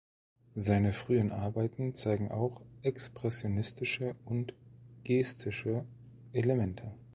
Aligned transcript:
Seine 0.55 0.93
frühen 0.93 1.31
Arbeiten 1.31 1.93
zeigen 1.93 2.31
auch 2.31 2.63
expressionistische 2.81 4.15
und 4.25 4.55
gestische 5.03 5.85
Elemente. 6.33 6.95